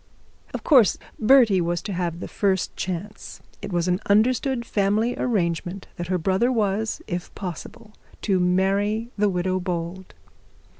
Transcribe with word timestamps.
Of 0.51 0.63
course 0.63 0.97
Bertie 1.19 1.61
was 1.61 1.79
to 1.83 1.93
have 1.93 2.21
the 2.21 2.27
first 2.27 2.75
chance. 2.75 3.39
It 3.61 3.71
was 3.71 3.87
an 3.87 3.99
understood 4.07 4.65
family 4.65 5.15
arrangement 5.15 5.89
that 5.97 6.07
her 6.07 6.17
brother 6.17 6.51
was, 6.51 7.03
if 7.05 7.31
possible, 7.35 7.93
to 8.23 8.39
marry 8.39 9.11
the 9.15 9.29
widow 9.29 9.59
Bold. 9.59 10.15